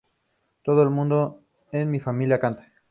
Todo 0.63 0.81
el 0.81 0.89
mundo 0.89 1.43
en 1.71 1.91
mi 1.91 1.99
familia 1.99 2.39
canta. 2.39 2.71